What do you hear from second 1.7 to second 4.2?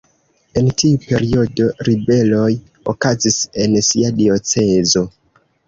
ribeloj okazis en sia